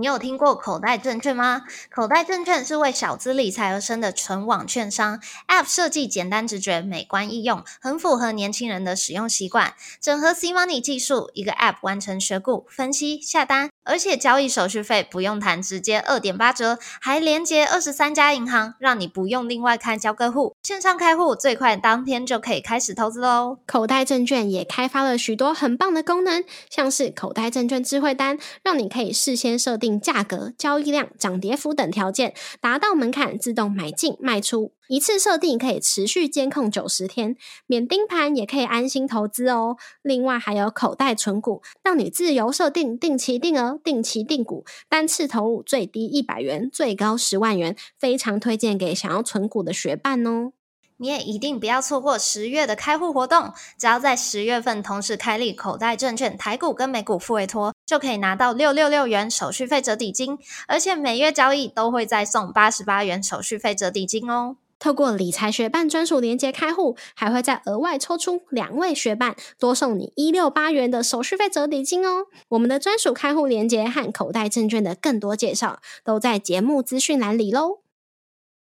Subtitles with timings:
[0.00, 1.62] 你有听过口袋证券吗？
[1.90, 9.74] 口袋证券是为小资理财而生的纯网券商，App 设计简单直觉、美观易用，很符合年轻人的使用习惯。
[10.00, 23.58] 整合 C Money 技术，一个 App 完成选股、分析、下单，而且交易手续费不用谈，直接二点八折，还连接二十三家银行，让你不用另外开交割户，线上开户最快当天就可以开始投资喽。
[23.66, 29.88] 口袋证券也开发了许多很棒的功能，像是口袋证券智慧单，让你可以事先设定。
[29.98, 39.76] 价格、交易量、涨跌幅等条件达到门槛，自动买进卖出，一次设定可以持续监控九十天，免盯盘也可以安心投资哦。
[40.02, 50.52] 另外还有口袋存股，让你自由设定定期定额、定期定股，单次投入最低一百元，最高十万元，非常推荐给想要存股的学伴哦。
[51.00, 64.56] 你也一定不要错过十月的开户活动，只要在十月份同时开立口袋证券台股跟美股付委托，就可以拿到六六六元手续费折抵金，而且每月交易都会再送八十八元手续费折抵金哦。
[64.78, 72.26] 透过理财学办专属连接开户，还会再额外抽出两位学伴，多送你一六八元的手续费折抵金哦。
[72.50, 77.80] 我们的专属开户连接和口袋证券的更多介绍，都在节目资讯栏里喽。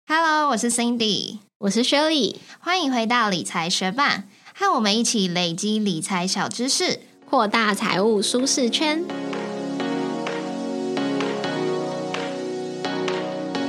[0.06, 1.38] Hello，我是 Cindy。
[1.58, 6.98] 我是 Shirley，欢迎回到理财学霸，和我们一起累积理财小知识，
[7.30, 9.04] 扩大财务舒适圈。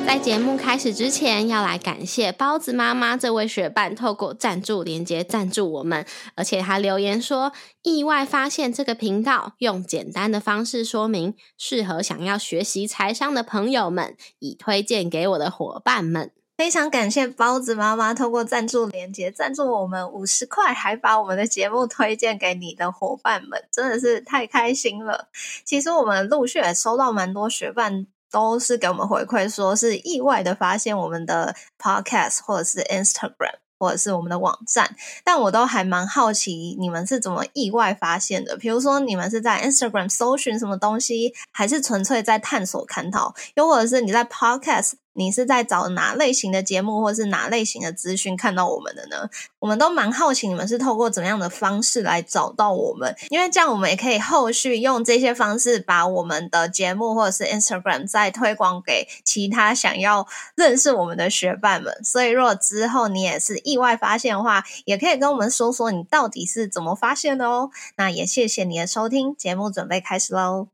[0.06, 7.52] 在节目开始之前，要来感谢包子妈妈这位学伴，透过赞助连接赞助我们，而且他留言说，
[7.82, 16.32] 意外发现这个频道，用简单的方式说明，适合想要学习财商的朋友们，已推荐给我的伙伴们。
[16.56, 25.30] 非常感谢包子妈妈透过赞助连接赞助我们五十块，还把我们的节目推荐给你的伙伴们，真的是太开心了。
[25.66, 38.58] 其实我们陆续也收到蛮多学伴，都是给我们回馈，说是意外的发现我们的 Podcast 或者是 Instagram 或者是我们的网站，但我都还蛮好奇你们是怎么意外发现的。
[38.58, 44.94] 比如说你们是在 Instagram 搜寻什么东西，还是纯粹在探索探讨，又或者是你在 Podcast。
[45.14, 49.30] 你是在找哪类型的节目，或是哪类型的资讯看到我们的呢？
[49.60, 53.16] 我们都蛮好奇，你们是透过怎么样的方式来找到我们？
[53.30, 62.04] 因为这样我们也可以后续用这些方式把我们的节目或者是 Instagram 再推广给其他想要认识我们的学伴们。
[62.04, 67.70] 所以，如果之后你也是意外发现的话，也可以跟我们说说你到底是怎么发现的哦。
[67.96, 70.68] 那也谢谢你的收听，节目准备开始喽。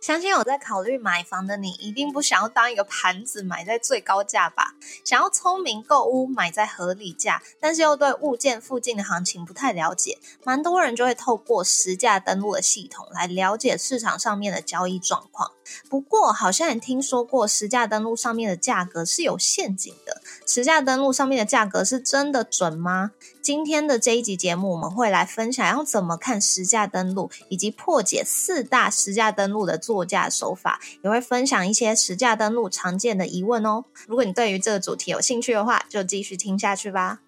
[0.00, 4.74] 相信有在考虑买房的你，一定不想要当一个盘子买在最高价吧？
[5.04, 15.52] 想要聪明购屋买在合理价，但是又对物件附近的行情不太了解，蛮多人就会透过实价登录的系统来了解市场上面的交易状况。
[15.90, 20.22] 不过，好像也听说过实价登录上面的价格是有陷阱的。
[20.46, 23.10] 实价登录上面的价格是真的准吗？
[23.42, 33.86] 今天的这一集节目，我们会来分享要怎么看实价登录，以及破解四大实价登录的作价手法，也会分享一些实价登录常见的疑问哦。
[34.06, 37.20] 如果你对于这个主题有兴趣的话，就继续听下去吧。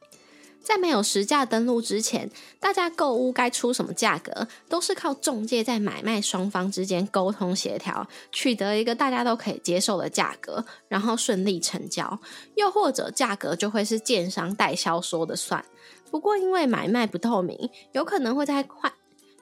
[0.62, 12.20] 在没有实价登录之前，大家购物该出什么价格，都是靠中介在买卖双方之间沟通协调，取得一个大家都可以接受的价格，然后顺利成交。
[12.56, 15.64] 又或者价格就会是建商代销说的算。
[16.10, 17.56] 不过因为买卖不透明，
[17.92, 18.92] 有可能会在欢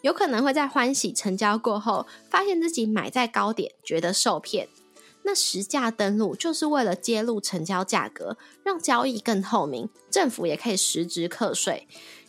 [0.02, 4.68] 有可能会在欢喜成交过后，发现自己买在高点，觉得受骗。
[5.24, 11.86] 那实价登录就是为了揭露成交价格，让交易更透明，政府也可以实质课税。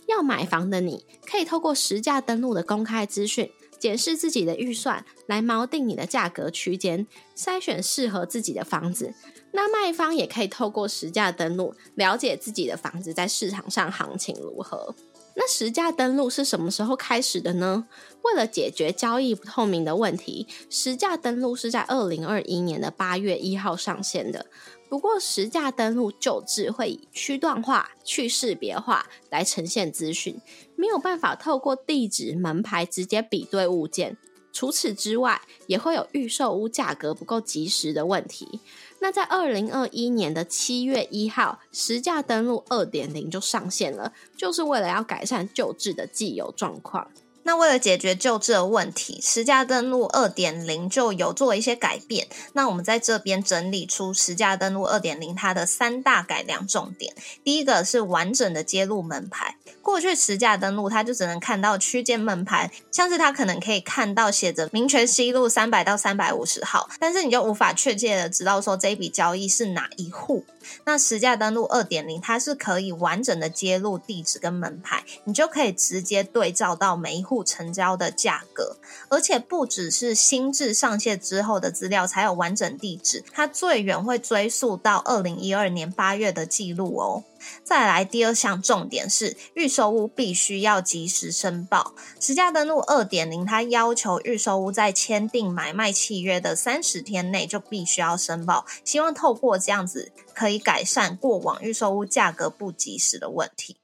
[0.08, 9.14] 要买房的你，可以透过实价登录的公开资讯，检视自己的预算，来锚定你的价格区间，筛选适合自己的房子。
[9.52, 14.96] 那卖方也可以透过实价登录，了解自己的房子在市场上行情如何。
[15.42, 17.88] 那实价登录是什么时候开始的呢？
[18.24, 24.48] 为了解决交易不透明的问题，实价登录是在二零二一年的八月一号上线的。
[24.90, 30.42] 不过，实价登录旧制会以区段化、去识别化来呈现资讯，
[30.76, 34.18] 没有办法透过地址、门牌直接比对物件。
[34.52, 38.60] 除此之外，也会有预售屋价格不够及时的问题。
[39.02, 47.10] 那在二零二一年的七月一号，实价登录二点零就上线了，就是为了要改善旧制的既有状况。
[47.50, 52.28] 那为了解决旧制的问题，实价登录二点零就有做一些改变。
[52.54, 57.16] 那我们在这边整理出实价登录二点零它的三大改良重点。
[57.44, 59.56] 第一个是完整的揭露门牌。
[59.82, 70.46] 过去实价登录它就只能看到区间门牌，像是它可能可以看到写着民权西路三百到三百五十号，但是你就无法确切的知道说这一笔交易是哪一户。
[70.84, 78.78] 那实价登录二点零，它是可以完整的揭露地址跟门牌，你就可以直接对照到每一户成交的价格，
[79.10, 87.24] 而且不只是新制上线之后的资料才有完整地址，它最远会追溯到二零一二年八月的记录哦。
[87.64, 91.94] 再来第二项重点是预售屋必须要及时申报。
[92.20, 103.78] 实价登录二点零，它要求预售屋在签订买卖契约的三十天内就必须要申报，希望透过这样子可以改善过往预售屋价格不及时的问题。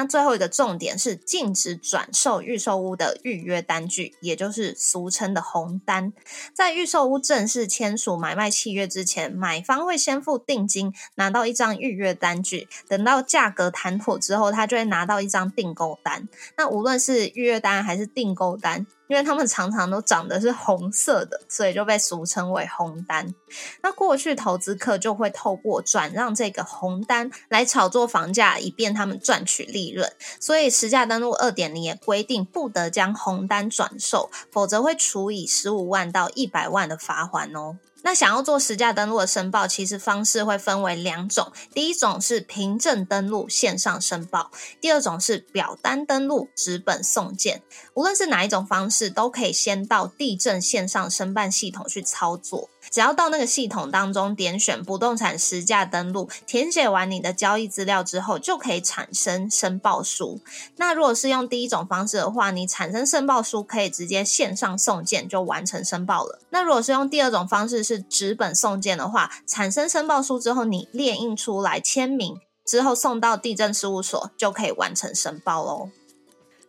[0.00, 6.14] 那最后一个重点是禁止转售预售屋的预约单据，也就是俗称的红单。
[6.54, 12.66] 在预售屋正式签署买卖契约之前，买方会先付定金，拿到一张预约单据。
[12.88, 16.26] 等到价格谈妥之后，他就会拿到一张订购单。
[16.56, 18.86] 那无论是预约单还是订购单。
[19.10, 23.34] 因为他们常常都长得是红色的，所以就被俗称为红单。
[23.82, 30.12] 那过去投资客就会透过转让这个红单来炒作房价，以便他们赚取利润。
[30.38, 37.78] 所以实价登录二点零也规定，不得将红单转售，否则会处以十五万到一百万的罚款哦。
[38.02, 41.52] 那想要做实价登录的申报，其实方式会分为两种。
[41.74, 44.50] 第一种是凭证登录线上申报，
[44.80, 47.62] 第二种是表单登录纸本送件。
[47.94, 52.70] 无论是哪一种方式，都可以先到地震线上申办系统去操作。
[52.90, 60.40] 只要到那个系统当中点选不动产实价登录，填写完你的交易资料之后，就可以产生申报书。
[60.76, 66.40] 那如果是用第一种方式的话，你产生申报书可以直接线上送件就完成申报了。
[66.48, 75.90] 那如果是用第二种方式是纸本送件的话，产生申报书之后，你列印出来签名之后送到地震事务所就可以完成申报喽。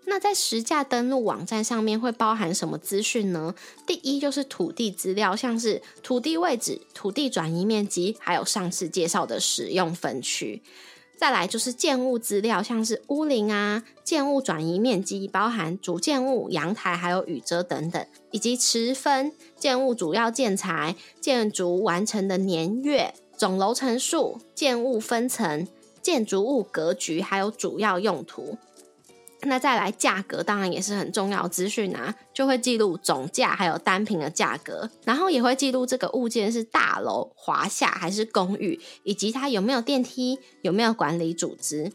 [0.06, 3.54] 那在实价登录网站上面会包含什么资讯呢？
[3.86, 10.64] 第一就是土地资料，像是土地位置、土地转移面积，还有上次介绍的使用分区。
[11.22, 25.68] 再来就是建物资料，像是屋龄啊、建物转移面积，包含主建物、阳台还有雨遮等等，以及持分、建物主要建材、建筑完成的年月、总楼层数、建物分层、
[26.02, 28.58] 建筑物格局，还有主要用途。
[29.44, 41.92] 那再来价格，当然也是很重要资讯啊，就会记录总价，还有单品的价格，然后也会记录这个物件是大楼、华夏还是公寓，以及它有没有电梯，有没有管理组织。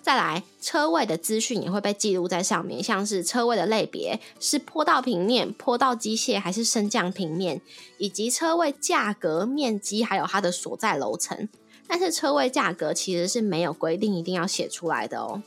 [0.00, 7.60] 再来车位的资讯也会被记录在上面，像是车位的类别是坡道平面、坡道机械还是升降平面，
[7.98, 11.48] 以及车位价格、面积，还有它的所在楼层。
[11.88, 15.42] 但是车位价格其实是没有规定一定要写出来的哦。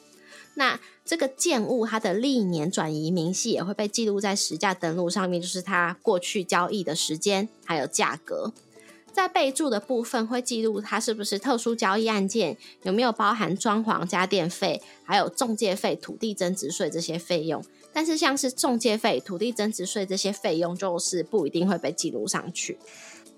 [0.56, 0.77] 那
[1.09, 8.53] 这个建物它的历年转移明细也会被记录在实价登录上面，就是它过去交易的时间还有价格。
[9.11, 17.65] 在备注的部分会记录它是不是特殊交易案件，有没有包含装潢、家电费，还有中介费、土地增值税这些费用。
[17.91, 22.77] 但是像是中介费、土地增值税这些费用，就是不一定会被记录上去。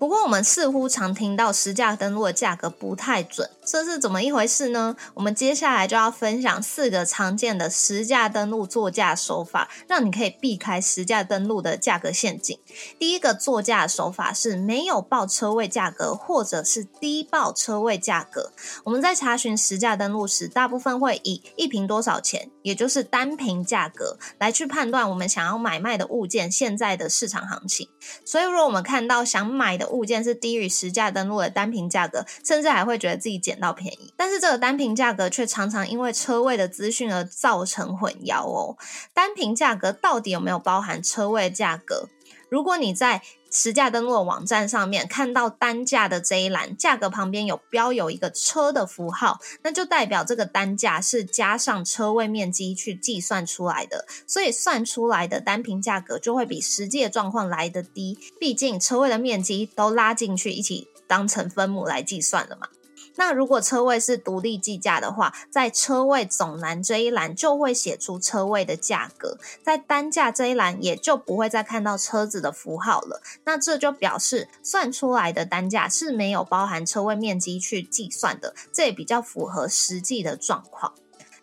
[0.02, 4.96] 不过，我们似乎常听到实价登录的价格不太准，这是怎么一回事呢？
[5.14, 12.58] 我们接下来就要分享四个常见的实价登录作价手法，让你可以避开实价登录的价格陷阱。
[12.98, 18.50] 第一个作价手法是没有报车位价格，或者是低报车位价格。
[18.82, 27.88] 我们在查询实价登录时，大部分会以一瓶多少钱，也就是单瓶价格来去判断我们想要买卖的物件现在的市场行情。
[28.24, 34.12] 所以，如果我们看到想买的，物件是低于实价登录的单品价格，甚至还会觉得自己捡到便宜。
[34.16, 38.76] 但是这个单品价格却常常因为车位的资讯而造成混淆哦。
[39.12, 42.08] 单品价格到底有没有包含车位价格？
[42.48, 58.18] 如果你在实价登录的网站上面看到单价的这一栏，价格旁边有标有一个车的符号，那就代表这个单价是加上车位面积去计算出来的，所以算出来的单品价格就会比实际的状况来的低。
[58.40, 62.68] 毕竟车位的面积都拉进去一起当成分母来计算了嘛。
[63.16, 73.22] 那如果车位是独立计价的话，在车位总栏这一栏就会写出车位的价格，在单价这一栏也就不会再看到车子的符号了。
[73.44, 80.92] 那这就表示算出来的单价是没有包含车位面积去计算的，这也比较符合实际的状况。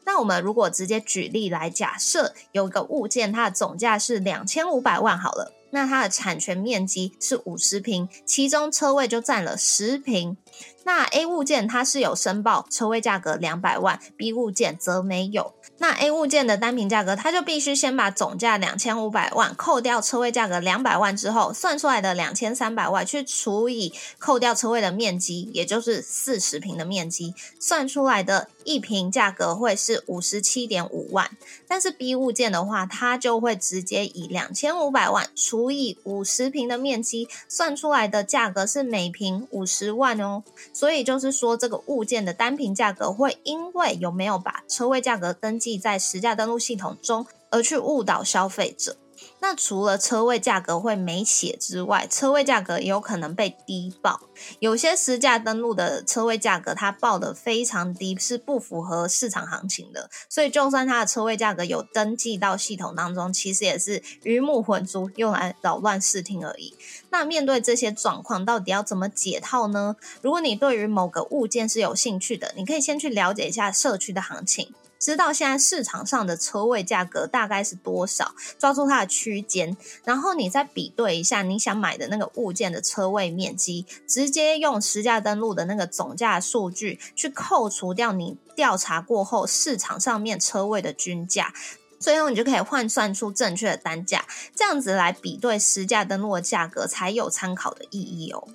[0.05, 5.53] 那我们如果直接举例来假设，有一个物件，它的总价是两千五百万，好了。
[5.71, 10.35] 那它的产权面积是五十平，其中车位就占了十平。
[10.83, 15.53] 那 A 物件它是有申报车位价格两百万，B 物件则没有。
[15.77, 31.29] 那 A 物件的单品价格，它就必须先把总价两千五百万扣掉车位价格两百万之后，算出来的两千三百万去除以扣掉车位的面积，也就是四十平的面积，算出来的一平价格会是五十七点五万。
[31.67, 40.38] 但是 B 物件的话，它就会直接以两千五百万除以五十平的面积，算出来的价格是每平五十万哦。
[40.73, 48.95] 所以就是说，这个物件的单品价格会因为有没有把车位价格登记在实价登录系统中，而去误导消费者。
[49.41, 54.21] 那除了车位价格会没写之外，车位价格也有可能被低报。
[54.59, 60.09] 有些实价登录的车位价格，它报的非常低，是不符合市场行情的。
[60.29, 66.75] 所以，就算它的车位价格有登记到系统当中，其实也是鱼目混珠，用来扰乱视听而已。
[67.09, 69.95] 那面对这些状况，到底要怎么解套呢？
[70.21, 74.73] 如果你对于某个物件是有兴趣的，你可以先去了解一下社区的行情。
[74.99, 91.53] 知道现在市场上的车位价格大概是多少，抓住它的区间，然后你再比对一下你想买的那个物件的车位面积，直接用实价登录的那个总价数据去扣除掉你调查过后市场上面车位的均价，
[91.97, 98.47] 最后你就可以换算出正确的单价，这样子来比对实价登录的价格才有参考的意义哦。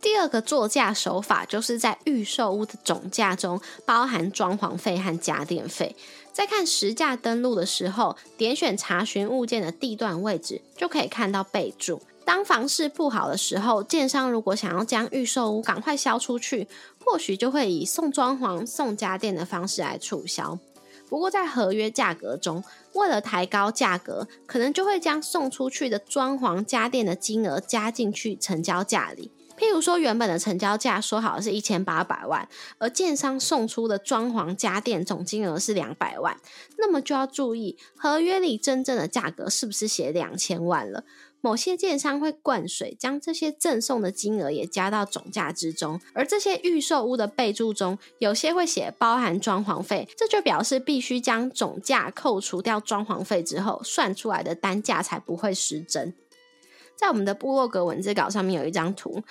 [0.00, 5.96] 第二个作价手法，就是在预售屋的总价中包含装潢费和家电费。
[6.32, 12.00] 在看实价登录的时候，点选查询物件的地段位置，就可以看到备注。
[12.24, 16.68] 当房市不好的时候，建商如果想要将预售屋赶快销出去，
[17.04, 20.58] 或许就会以送装潢、送家电的方式来促销。
[21.08, 22.62] 不过在合约价格中，
[22.92, 29.32] 为了抬高价格，可能就会将送出去的装潢家电的金额加进去成交价里。
[29.58, 32.48] 譬如说，原本的成交价说好是一千八百万，
[32.78, 36.38] 而建商送出的装潢家电总金额是两百万，
[36.78, 41.04] 那么就要注意合约里真正的价格是不是写两千万了？
[41.40, 56.12] 某些建商会灌水，将这些赠送的金额也加到总价之中，而这些预售屋的备注中，有些会写包含装潢费，这就表示必须将总价扣除掉装潢费之后，算出来的单价才不会失真。
[56.98, 59.22] 在我们的部落格文字稿上面有一张图，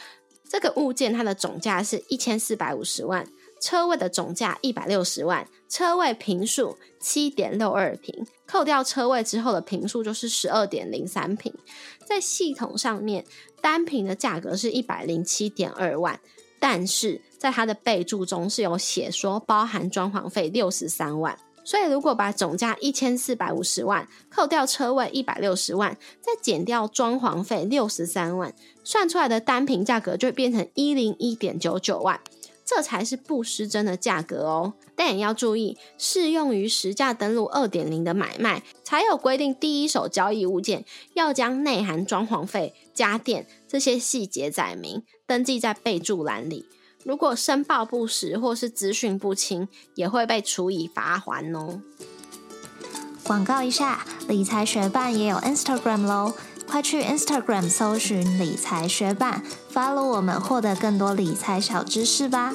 [0.49, 3.27] 这个物件它的总价是一千四百五十万，
[3.59, 11.53] 车位的总价一百六十万，车位平数七点六二平，扣掉车位之后的平数就是十二点零三平。
[12.05, 13.25] 在系统上面，
[13.61, 16.17] 单平的价格是一百零七点二万，
[16.59, 21.37] 但是在它的备注中是有写说包含装潢费六十三万。
[21.67, 28.55] 所以，如果把总价一千四百五十万扣掉车位一百六十万，再减掉装潢费六十三万，
[28.85, 32.21] 算出来的单品价格就会变成一零一点九九万，
[32.65, 34.75] 这才是不失真的价格哦。
[34.95, 46.65] 但也要注意，适用于实价登录二点零的买卖，才有规定第一手交易物件要将内含装潢费、家电这些细节载明，登记在备注栏里。
[47.07, 51.81] 如果申报不实或是资讯不清，也会被处以罚款哦。
[53.23, 56.33] 广告一下，理财学办也有 Instagram 喽，
[56.67, 59.41] 快去 Instagram 搜寻理财学办
[59.73, 62.53] ，follow 我们，获得更多理财小知识吧。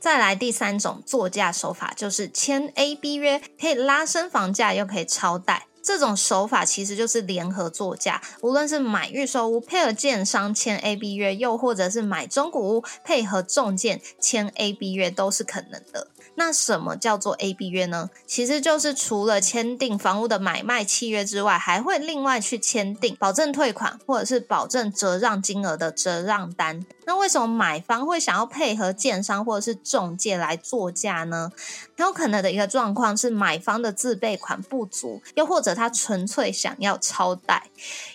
[0.00, 5.68] 再来第三种作价手法，就是签 A B 约，可以拉升房价，又可以超贷。
[5.82, 16.08] 这种手法其实就是联合作价，无论是买预售屋配合建商签 A B 约，又或者是买中古屋配合中建签 A B 约，都是可能的。
[16.36, 18.08] 那什么叫做 A B 约呢？
[18.26, 26.86] 其实就是除了签订房屋的买卖契约之外，还会另外去签订保证退款或者是保证折让金额的折让单。
[27.10, 31.50] 那为什么买方会想要配合建商或者是中介来作价呢？
[31.96, 37.68] 很有可能的一个状况是买方的自备款不足，又或者他纯粹想要超贷，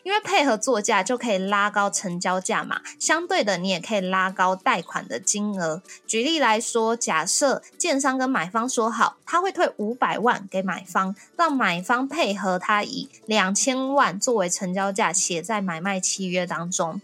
[0.03, 2.79] 因为配合作价就可以拉高成交价嘛。
[2.97, 5.81] 相对的，你也可以拉高贷款的金额。
[6.07, 17.01] 举例来说，假设建商跟买方说好，他会退五百万给买方，让买方配合他以两千万作为成交价写在买卖契约当中。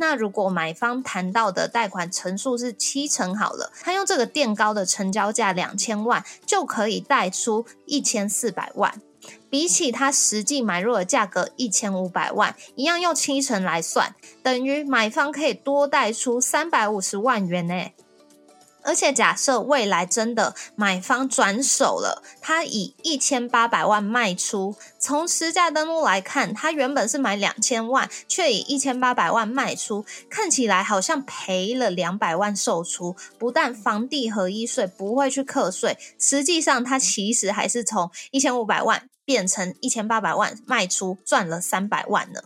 [0.00, 9.02] 那如果买方谈到的贷款成数是七成好了，他用这个垫高的成交价两千万，就可以贷出一千四百万，
[9.50, 17.90] 比起他实际买入的价格一千五百万，一样用七成来算，等于买方可以多贷出三百五十万元呢。
[18.82, 33.16] 而且假设未来真的买方转手了，他以一千八百万卖出，从实价登录来看，他原本是买两千万，却以一千八百万卖出，看起来好像赔了两百万售出。
[33.38, 42.40] 不但房地合一税不会去课税，实际上他其实还是从一千五百万变成一千八百万卖出，赚了三百万呢。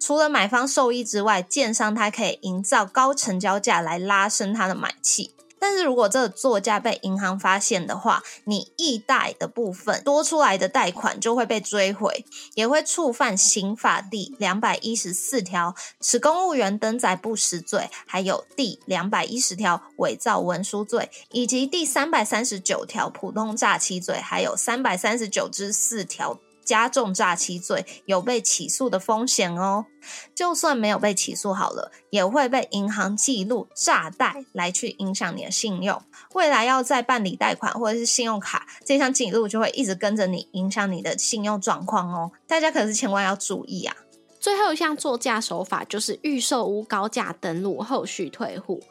[0.00, 5.34] 除了买方受益之外，建商他可以营造高成交价来拉升他的买气。
[5.60, 12.24] 但是如果这个作价被银行发现的话，你易贷的部分多出来的贷款就会被追回，
[12.54, 26.38] 也会触犯刑法第两百一十四条使公务员登载不实罪，还有第两百一十条伪造文书罪，以及第三百三十九条普通诈欺罪，还有三百三十九之四条。
[26.68, 29.86] 加重诈欺罪有被起诉的风险哦，
[30.34, 36.02] 就算没有被起诉好了，也会被银行记录诈贷来去影响你的信用。
[36.34, 42.32] 未来要再办理贷款或者是信用卡，这项记录就会一直跟着你，影响你的信用状况哦。
[42.46, 43.96] 大家可是千万要注意啊！
[44.38, 48.82] 最后一项作价手法就是预售屋高价登录，后续退户。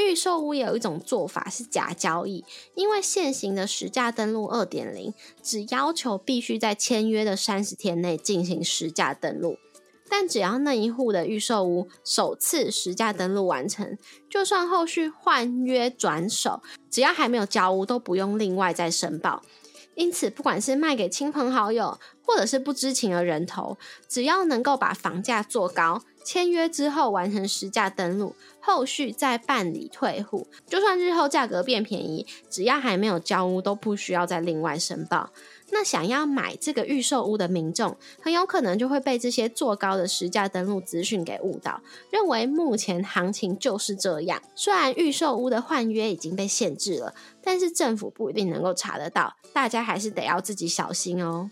[0.00, 9.56] 预售屋也有一种做法是假交易，因为现行的实价登录二点零只要求必须在签约的三十天内进行实价登录，
[10.08, 13.96] 但只要那一户的预售屋首次实价登录完成，
[14.28, 19.42] 就算后续换约转手，只要还没有交屋，都不用另外再申报。
[20.00, 23.76] 因此，不管是卖给亲朋好友，或者是不知情的人头，
[24.08, 35.28] 只要能够把房价做高，签约之后完成实价登录，后续再办理退户，就算日后价格变便宜，只要还没有交屋，都不需要再另外申报。
[35.72, 44.42] 那想要买这个预售屋的民众，很有可能就会被这些做高的实价登录资讯给误导，认为目前行情就是这样。
[44.54, 51.50] 虽然预售屋的换约已经被限制了，但是政府不一定能够查得到，大家还是得要自己小心哦。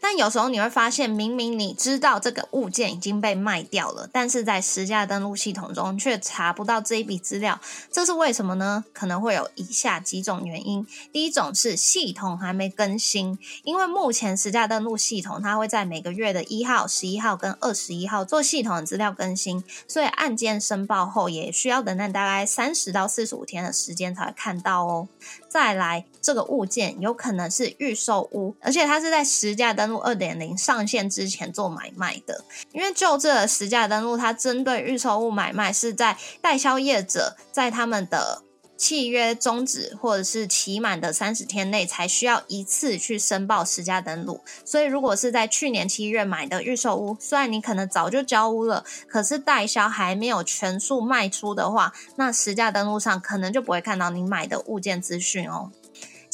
[0.00, 7.60] 但有时候你会发现，明明你知道这个物件已经被卖掉了，但是在实价登录系统中却查不到这一笔资料，
[7.90, 8.84] 这是为什么呢？
[8.92, 10.86] 可能会有以下几种原因。
[11.12, 25.08] 第一种是系统还没更新，因为目前实价登录系统它会在每个月的一号、十一号跟二十一号做系统的资料更新，所以案件申报后也需要等待大概三十到四十五天的时间才会看到哦。
[25.48, 32.44] 再来，这个物件有可能是预售屋，而且它是在实价登录二点零上线之前做买卖的。
[32.72, 38.42] 因为就这个实价登录，它针对预售物买卖是在代销业者在他们的
[38.76, 44.42] 契约终止或者是期满的三十天内才需要一次去申报实价登录。
[44.66, 55.70] 所以，如果是在去年七月买的预售屋，虽然你可能早就交屋了，可是代销还没有全数卖出的话，那实价登录上可能就不会看到你买的物件资讯哦。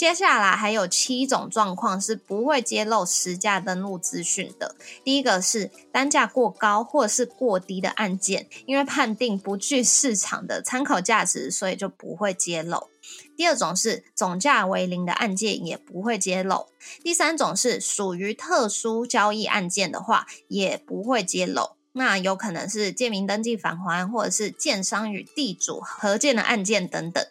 [0.03, 4.75] 接下来还有七种状况是不会揭露实价登录资讯的。
[5.05, 12.89] 第一个是单价过高或是过低的案件，因为判定不具市场的参考价值，所以就不会揭露。
[13.37, 16.67] 第二种是总价为零的案件，也不会揭露。
[17.05, 21.77] 第三种是属于特殊交易案件的话，也不会揭露。
[21.95, 27.23] 那有可能是建民登记返还，或者是建商与地主合建的案件等等。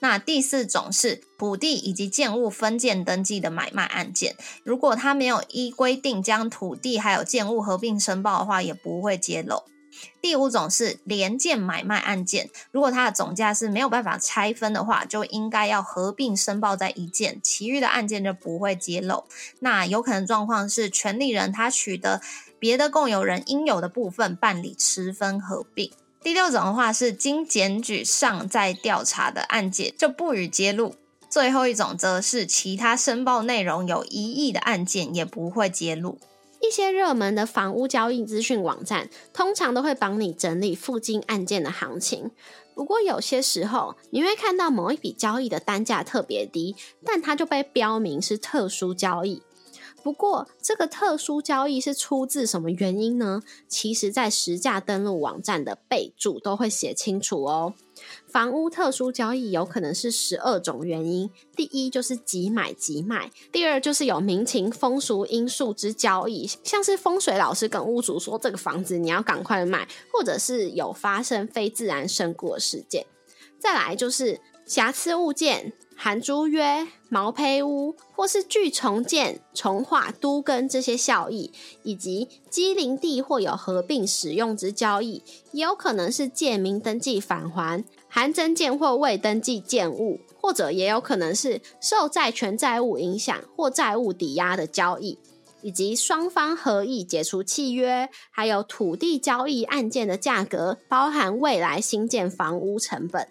[0.00, 9.62] 那第四种是土地以及建物分建登记的买卖案件，如果他没有依规定将土地还有建物合并申报的话，也不会揭露。
[10.20, 19.24] 第五种是联建买卖案件，如果它的总价是没有办法拆分的话，就应该要合并申报在一件，其余的案件就不会揭露。
[19.60, 22.20] 那有可能状况是权利人他取得
[22.58, 25.90] 别的共有人应有的部分办理持分合并。
[26.22, 30.94] 第六种的话是经检举尚在调查的案件就不予揭露。
[31.28, 36.18] 最后一种则是其他申报内容有疑义的案件也不会揭露。
[36.62, 42.30] 一些热门的房屋交易资讯网站通常都会帮你整理附近案件的行情。
[42.74, 49.42] 不过有些时候你会看到某一笔交易的单价特别低，但它就被标明是特殊交易。
[50.02, 53.42] 不过，这个特殊交易是出自什么原因呢？
[53.68, 57.74] 其实，在实价登录网站的备注都会写清楚哦。
[58.26, 73.06] 房屋特殊交易有可能是十二种原因，第一就是即买即卖，第二就是有民情风俗因素之交易，像是风水老师跟屋主说这个房子你要赶快卖，或者是有发生非自然身故的事件。
[73.58, 75.72] 再来就是瑕疵物件。
[75.94, 81.52] 含租约、毛坯屋，或是巨重建、重划、都更这些效益，
[81.84, 85.22] 以及机灵地或有合并使用之交易，
[85.52, 95.18] 也有可能是借名登记返还，含增建或未登记建物，或者也有可能是受债权债务影响或债务抵押的交易，
[95.62, 103.26] 以及双方合意解除契约，还有土地交易案件的价格，包含未来新建房屋成本。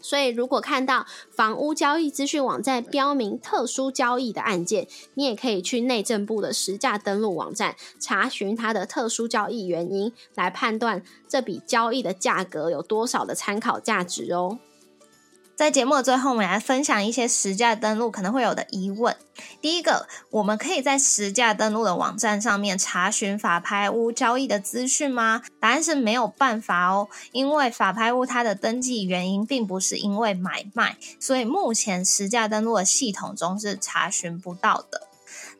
[0.00, 14.58] 所以，如果看到房屋交易资讯网站标明特殊交易的案件，你也可以去内政部的实价登录网站查询它的特殊交易原因，来判断这笔交易的价格有多少的参考价值哦。
[15.60, 19.14] 在节目的最后，我们来分享一些实价登录可能会有的疑问。
[19.60, 25.42] 第一个，我们可以在实价登录的网站上面查询法拍屋交易的资讯吗？
[25.60, 35.08] 答案是没有办法哦，因为法拍屋它的登记原因并不是因为买卖，所以目前实价登录的系统中是查询不到的。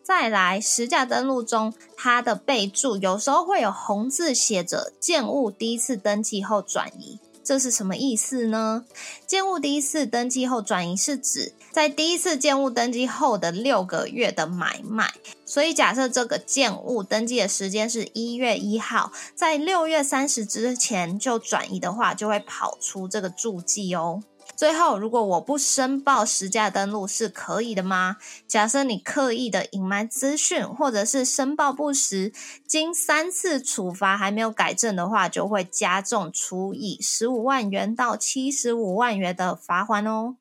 [0.02, 7.18] 再来，实价登录中它的备注有时候会有红字写着“建物第一次登记后转移”。
[7.42, 8.84] 这是什么意思呢？
[9.26, 15.12] 建物第一次登记后转移是指在第一次建物登记后的六个月的买卖。
[15.44, 24.22] 所以假设这个建物登记的时间是一月一号，在六月三十之前就转移的话，就会跑出这个注记哦。
[24.60, 28.18] 最后，如果我不申报实价登录是可以的吗？
[28.46, 32.30] 假设你刻意的隐瞒资讯，或者是申报不实，
[32.68, 40.36] 经三次处罚还没有改正的话，就会加重处以十五万元到七十五万元的罚款哦。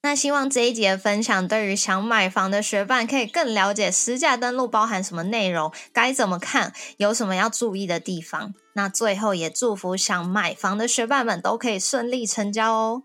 [0.00, 8.54] 那希望这一节分享，对于想买房的学伴可以更了解实价登录包含什么内容，该怎么看，有什么要注意的地方。
[8.72, 13.02] 那最后也祝福想买房的学伴们都可以顺利成交哦。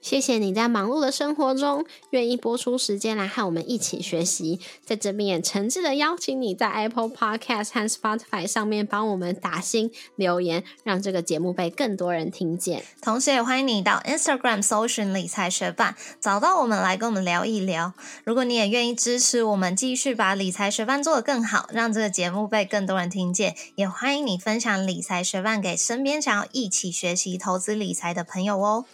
[0.00, 12.82] 谢谢你在忙碌的生活中愿意播出时间来和我们一起学习，在这边也诚挚的邀请你在 Apple Podcast 和 Spotify 上面帮我们打新留言，让这个节目被更多人听见。
[13.02, 17.92] 同时也欢迎你到 Instagram 搜寻理财学伴，找到我们来跟我们聊一聊。
[18.24, 28.86] 如果你也愿意支持我们，继续把理财学伴做得更好，让这个节目被更多人听见，也欢迎你分享理财学伴给身边想要一起学习投资理财的朋友哦。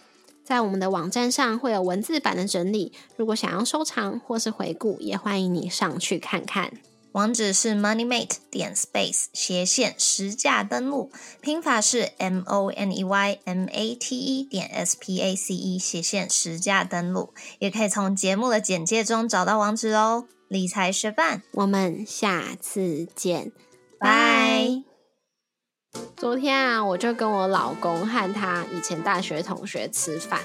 [0.47, 6.71] 在我们的网站上会有文字版的整理，如果想要收藏或是回顾，也欢迎你上去看看。
[7.11, 14.95] 网址是 moneymate 点 space 斜线实价登录，拼法是 m o n e y m a t e 点 s
[14.97, 20.27] p a c e 斜线实价登录，也可以从节目的简介中找到网址哦。
[20.47, 23.51] 理财学伴，我们下次见，
[23.99, 24.86] 拜。
[26.15, 30.39] 昨天啊，我就跟我老公和他以前大学同学吃饭，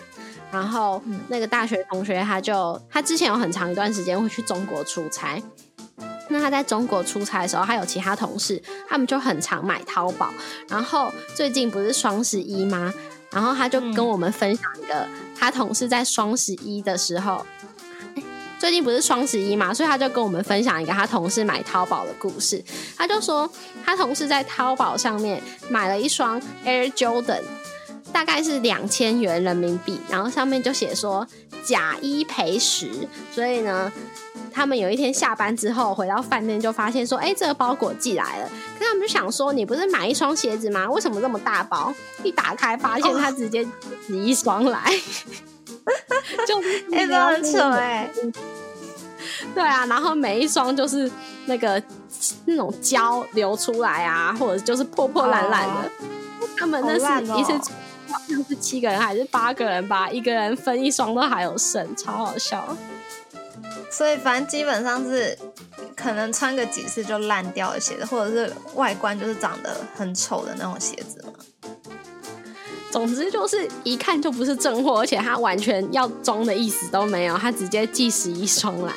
[0.52, 5.42] 然后那个大学同学他就他之前有很长一段时间会去中国出差，
[6.28, 10.30] 那他在中国出差的时候，他有其他同事，他们就很常买淘宝。
[10.68, 12.92] 然后最近不是双十一吗？
[13.30, 17.46] 然后他就跟我们分享一个他同事在双十一的时候。
[18.62, 22.62] 最近不是双十一嘛，所以他就跟我们分享一个他同事买淘宝的故事。
[22.96, 23.50] 他就说，
[23.84, 27.40] 他同事在淘宝上面买了一双 Air Jordan，
[28.12, 31.26] 大概是两千元人民币，然后上面就写说
[31.64, 32.88] 假一赔十。
[33.34, 33.90] 所以呢，
[34.52, 38.48] 他们有一天下班之后回到饭店，就发现说，哎，这个包裹寄来了。
[38.78, 40.88] 可他们就想说，你不是买一双鞋子吗？
[40.88, 41.92] 为什么这么大包？
[42.22, 43.66] 一打开发现他直接
[44.06, 44.80] 寄一双来。
[46.46, 46.58] 就
[46.94, 48.10] 哎，这很扯哎，
[49.54, 51.10] 对啊，然后每一双就是
[51.46, 51.82] 那个
[52.46, 55.90] 那种胶流出来啊，或者就是破破烂烂的。
[56.56, 57.52] 他们那是一次
[58.08, 62.76] 好像是七个人还是八个人吧，一个人分一双都还有剩，超好笑。
[63.90, 65.36] 所以反正基本上是
[65.94, 71.31] 可能穿个几次就烂掉的鞋子，或者是外观就是长得很丑的那种鞋子嘛。
[72.92, 78.92] 总之就是一看就不是正货，而且他完全要装的意思都没有，他直接寄十一双来，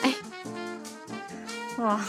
[1.78, 2.06] 哇！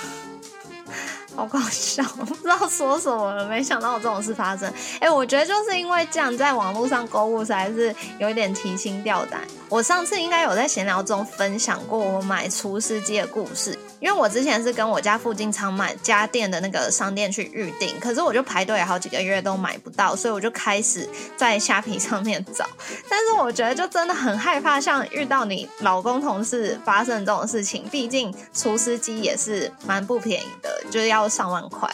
[1.36, 3.46] 好搞笑， 我不知道说什么了。
[3.46, 4.72] 没想到这种事发生。
[4.98, 9.42] 哎，我觉得就是因为这样，在网络上购物实在是有一点提心吊胆。
[9.68, 22.64] 我上次应该有在闲聊中分享过我买厨师机的故事，因为我之前是跟我家附近常买家电的那个商店去预定，可是我就排队好几个月都买不到，所以我就开始在虾皮上面找。
[23.10, 31.25] 但是我觉得就真的很害怕，像遇到你老公同事发生这种事情，毕竟厨师机也是蛮不便宜的，就是要。
[31.28, 31.88] 上万块，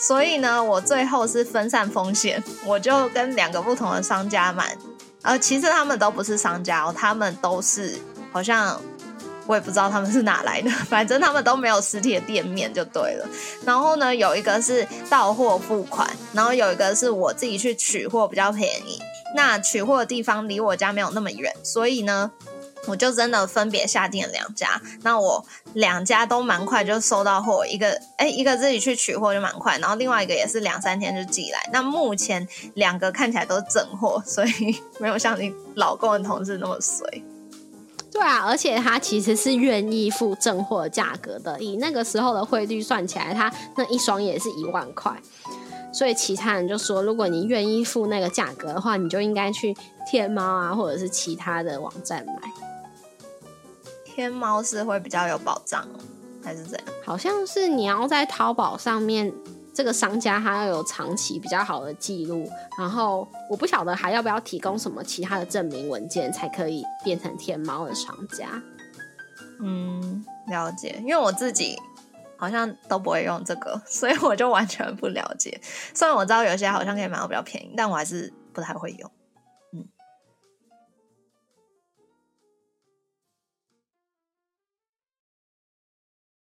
[0.00, 4.76] 所以呢，我最后是分散风险，我就跟两个不同的商家买。
[5.22, 7.98] 呃，其实他们都不是商家哦，他们都是
[8.32, 8.80] 好像
[9.46, 13.28] 我也不知道他们是哪来的， 反正他们都没有实体的店面就对了。
[13.64, 19.00] 然后呢，有一个是到货付款，然后有一个是我自己去取货比较便宜。
[19.34, 22.30] 那取货的地方离我家没有那么远，所以呢。
[22.88, 31.58] 我就真的分别下定了两家，那我两家都蛮快就收到货，一个哎一个自己去取货就蛮快，然后另外一个也是两三天就寄来。
[31.72, 37.22] 那目前两个看起来都是正货，所以没有像你老公的同事那么随。
[38.10, 45.14] 对啊，而且他其实是愿意付正货价格的，以那个时候的汇率算起来，他那一双也是一万块。
[45.92, 49.76] 所以其他人就说，如果你愿意付那个价格的话，你就应该去
[50.10, 52.67] 天猫啊，或者是其他的网站买。
[54.18, 55.86] 天猫是会比较有保障，
[56.42, 56.88] 还是怎样？
[57.04, 59.32] 好像是你要在淘宝上面，
[59.72, 68.60] 这个商家他要有长期比较好的记录，然后我不晓得还要不要提供什么其他的证明文件才可以变成天猫的商家。
[69.60, 71.76] 嗯，了解，因为我自己
[72.36, 75.60] 好像都不会用这个， 所以我就完全不了解。
[75.94, 79.08] 虽然我知道有些好像可以买到比较便宜，但我还是不太会用。